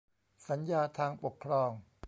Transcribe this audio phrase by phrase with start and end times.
[0.47, 1.71] สัญญาทางปกครอง